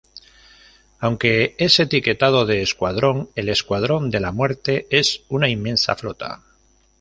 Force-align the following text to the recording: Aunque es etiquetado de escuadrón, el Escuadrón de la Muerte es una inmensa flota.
Aunque 0.97 1.53
es 1.59 1.79
etiquetado 1.79 2.47
de 2.47 2.63
escuadrón, 2.63 3.29
el 3.35 3.49
Escuadrón 3.49 4.09
de 4.09 4.19
la 4.19 4.31
Muerte 4.31 4.87
es 4.89 5.21
una 5.29 5.47
inmensa 5.47 5.95
flota. 5.95 6.41